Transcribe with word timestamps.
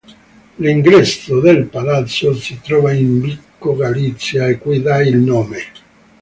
L'ingresso 0.57 1.39
del 1.41 1.65
palazzo 1.67 2.33
si 2.33 2.59
trova 2.59 2.91
in 2.91 3.21
vico 3.21 3.75
Galizia, 3.75 4.47
a 4.47 4.57
cui 4.57 4.81
dà 4.81 4.99
il 5.03 5.17
nome. 5.17 5.59